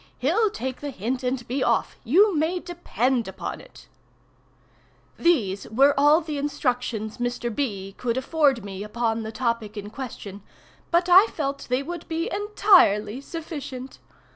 [0.17, 3.87] He'll take the hint and be off, you may depend upon it."
[5.19, 7.53] These were all the instructions Mr.
[7.53, 7.93] B.
[7.99, 10.41] could afford me upon the topic in question,
[10.89, 13.99] but I felt they would be entirely sufficient.